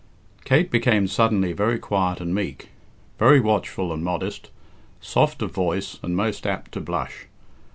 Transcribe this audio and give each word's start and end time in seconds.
Kate 0.45 0.71
became 0.71 1.05
suddenly 1.07 1.53
very 1.53 1.77
quiet 1.77 2.19
and 2.19 2.33
meek, 2.33 2.69
very 3.19 3.39
watchful 3.39 3.93
and 3.93 4.03
modest, 4.03 4.49
soft 4.99 5.43
of 5.43 5.51
voice 5.51 5.99
and 6.01 6.15
most 6.15 6.47
apt 6.47 6.71
to 6.71 6.81
blush. 6.81 7.27